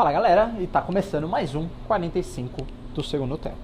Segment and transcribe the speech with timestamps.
[0.00, 3.58] Fala galera, e tá começando mais um 45 do segundo tempo.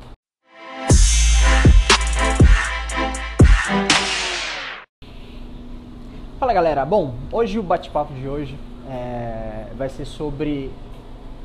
[6.38, 8.54] Fala galera, bom, hoje o bate-papo de hoje
[8.86, 10.70] é, vai ser sobre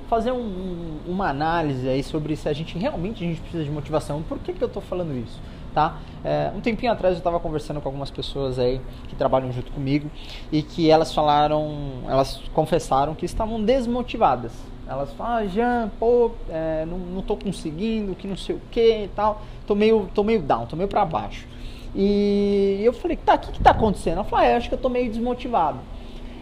[0.09, 4.21] fazer um, uma análise aí sobre se a gente realmente a gente precisa de motivação.
[4.21, 5.39] Por que, que eu tô falando isso?
[5.73, 5.99] Tá?
[6.21, 10.11] É, um tempinho atrás eu estava conversando com algumas pessoas aí que trabalham junto comigo
[10.51, 14.51] e que elas falaram, elas confessaram que estavam desmotivadas.
[14.91, 19.05] Elas falam, ah, Jean, pô, é, não, não tô conseguindo, que não sei o que
[19.05, 21.47] e tal, tô meio, tô meio down, tô meio para baixo.
[21.95, 24.16] E eu falei, tá, o que, que tá acontecendo?
[24.16, 25.80] Ela falou, ah, eu acho que eu tô meio desmotivado.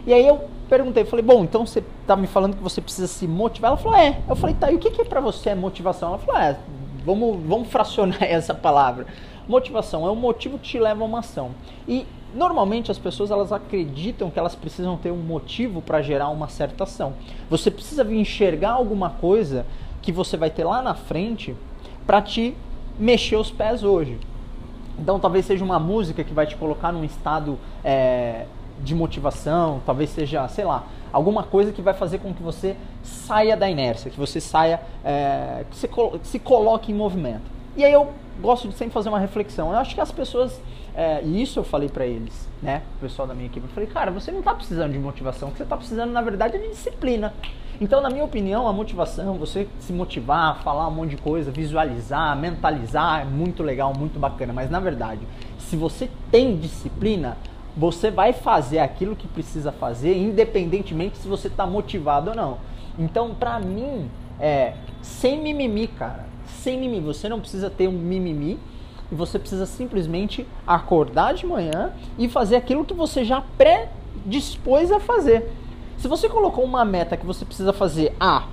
[0.06, 3.28] E aí eu perguntei, falei, bom, então você tá me falando que você precisa se
[3.28, 3.70] motivar?
[3.70, 4.20] Ela falou, é.
[4.28, 6.10] Eu falei, tá, e o que, que é pra você motivação?
[6.10, 6.58] Ela falou, é,
[7.06, 9.08] vamos, vamos fracionar essa palavra.
[9.48, 11.52] Motivação é um motivo que te leva a uma ação.
[11.88, 16.48] E normalmente as pessoas elas acreditam que elas precisam ter um motivo para gerar uma
[16.48, 17.14] certa ação.
[17.50, 19.66] Você precisa enxergar alguma coisa
[20.02, 21.56] que você vai ter lá na frente
[22.06, 22.56] para te
[23.00, 24.18] mexer os pés hoje.
[24.98, 28.46] Então talvez seja uma música que vai te colocar num estado é,
[28.84, 33.56] de motivação, talvez seja, sei lá, alguma coisa que vai fazer com que você saia
[33.58, 35.90] da inércia, que você saia, é, que você
[36.24, 37.50] se coloque em movimento.
[37.76, 39.72] E aí eu gosto de sempre fazer uma reflexão.
[39.72, 40.60] Eu acho que as pessoas,
[40.96, 43.90] é, e isso eu falei para eles, né, o pessoal da minha equipe, eu falei,
[43.90, 46.60] cara, você não tá precisando de motivação, o que você tá precisando na verdade é
[46.60, 47.34] de disciplina.
[47.82, 52.36] Então, na minha opinião, a motivação, você se motivar, falar um monte de coisa, visualizar,
[52.38, 54.52] mentalizar, é muito legal, muito bacana.
[54.52, 55.22] Mas na verdade,
[55.58, 57.38] se você tem disciplina,
[57.80, 62.58] você vai fazer aquilo que precisa fazer, independentemente se você está motivado ou não.
[62.98, 66.26] Então, pra mim, é sem mimimi, cara.
[66.46, 67.06] Sem mimimi.
[67.06, 68.60] Você não precisa ter um mimimi
[69.10, 75.00] e você precisa simplesmente acordar de manhã e fazer aquilo que você já predispôs a
[75.00, 75.50] fazer.
[75.98, 78.44] Se você colocou uma meta que você precisa fazer A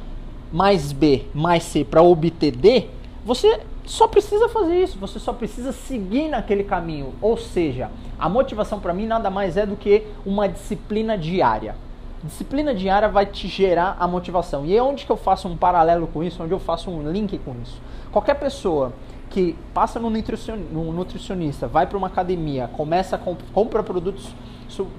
[0.52, 2.86] mais B mais C para obter D,
[3.26, 7.12] você só precisa fazer isso, você só precisa seguir naquele caminho.
[7.20, 11.74] Ou seja, a motivação para mim nada mais é do que uma disciplina diária.
[12.22, 14.64] Disciplina diária vai te gerar a motivação.
[14.64, 17.36] E é onde que eu faço um paralelo com isso, onde eu faço um link
[17.38, 17.82] com isso.
[18.12, 18.92] Qualquer pessoa
[19.28, 24.32] que passa no nutricionista, vai para uma academia, começa a comp compra produtos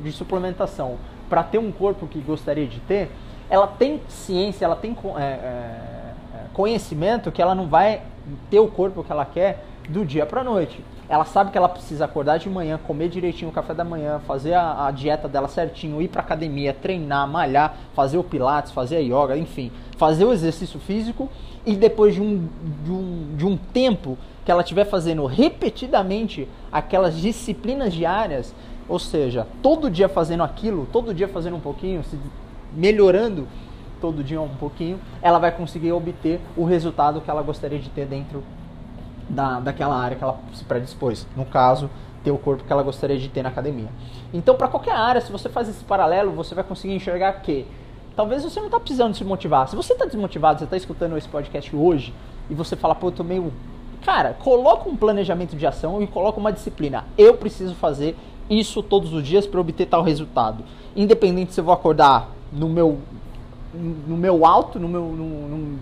[0.04, 0.98] de suplementação
[1.30, 3.10] para ter um corpo que gostaria de ter,
[3.50, 6.14] ela tem ciência, ela tem é, é,
[6.52, 8.02] conhecimento que ela não vai
[8.50, 10.84] ter o corpo que ela quer do dia para noite.
[11.10, 14.54] Ela sabe que ela precisa acordar de manhã, comer direitinho o café da manhã, fazer
[14.54, 19.00] a, a dieta dela certinho, ir para academia, treinar, malhar, fazer o pilates, fazer a
[19.00, 21.30] yoga, enfim, fazer o exercício físico
[21.66, 22.48] e depois de um,
[22.84, 28.54] de um, de um tempo que ela estiver fazendo repetidamente aquelas disciplinas diárias,
[28.88, 32.18] ou seja, todo dia fazendo aquilo, todo dia fazendo um pouquinho, se
[32.74, 33.48] melhorando
[34.00, 38.06] todo dia um pouquinho, ela vai conseguir obter o resultado que ela gostaria de ter
[38.06, 38.44] dentro
[39.30, 41.28] da, daquela área que ela se predispôs.
[41.36, 41.90] No caso,
[42.24, 43.90] ter o corpo que ela gostaria de ter na academia.
[44.34, 47.66] Então, para qualquer área, se você faz esse paralelo, você vai conseguir enxergar que
[48.16, 49.68] talvez você não está precisando se motivar.
[49.68, 52.14] Se você está desmotivado, você está escutando esse podcast hoje
[52.50, 53.54] e você fala, pô, eu tô meio.
[54.04, 57.06] Cara, coloca um planejamento de ação e coloca uma disciplina.
[57.18, 58.16] Eu preciso fazer
[58.50, 60.64] isso todos os dias para obter tal resultado.
[60.96, 63.00] Independente se eu vou acordar no meu
[63.78, 65.80] no meu alto, no meu no,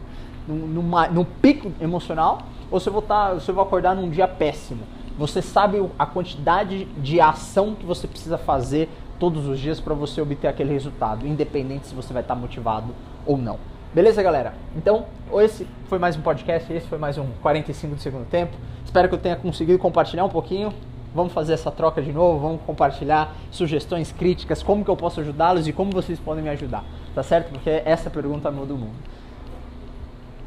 [0.47, 2.39] no, no, no pico emocional,
[2.69, 4.83] ou se eu vou estar, se eu vou acordar num dia péssimo.
[5.17, 10.19] Você sabe a quantidade de ação que você precisa fazer todos os dias para você
[10.19, 12.93] obter aquele resultado, independente se você vai estar motivado
[13.25, 13.57] ou não.
[13.93, 14.53] Beleza, galera?
[14.75, 18.57] Então, esse foi mais um podcast, esse foi mais um 45 do segundo tempo.
[18.83, 20.73] Espero que eu tenha conseguido compartilhar um pouquinho
[21.15, 25.65] Vamos fazer essa troca de novo, vamos compartilhar sugestões, críticas, como que eu posso ajudá-los
[25.65, 26.83] e como vocês podem me ajudar,
[27.15, 27.49] tá certo?
[27.49, 28.95] Porque essa pergunta muda o mundo.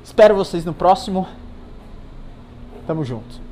[0.05, 1.27] Espero vocês no próximo.
[2.87, 3.48] Tamo junto.